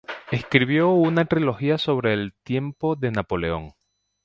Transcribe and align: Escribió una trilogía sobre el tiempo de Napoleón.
Escribió 0.31 0.89
una 0.89 1.25
trilogía 1.25 1.77
sobre 1.77 2.15
el 2.15 2.33
tiempo 2.41 2.95
de 2.95 3.11
Napoleón. 3.11 3.69